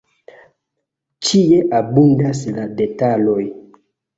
Ĉie 1.27 1.59
abundas 1.81 2.43
la 2.59 2.67
detaloj. 2.81 3.41